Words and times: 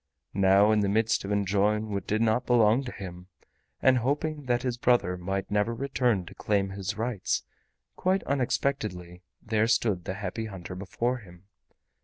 Now 0.33 0.71
in 0.71 0.79
the 0.79 0.89
midst 0.89 1.23
of 1.25 1.31
enjoying 1.31 1.91
what 1.93 2.07
did 2.07 2.23
not 2.23 2.47
belong 2.47 2.83
to 2.85 2.91
him, 2.91 3.27
and 3.83 3.99
hoping 3.99 4.45
that 4.45 4.63
his 4.63 4.75
brother 4.79 5.15
might 5.15 5.51
never 5.51 5.75
return 5.75 6.25
to 6.25 6.33
claim 6.33 6.71
his 6.71 6.97
rights, 6.97 7.43
quite 7.95 8.23
unexpectedly 8.23 9.21
there 9.43 9.67
stood 9.67 10.05
the 10.05 10.15
Happy 10.15 10.45
Hunter 10.47 10.73
before 10.73 11.17
him. 11.19 11.43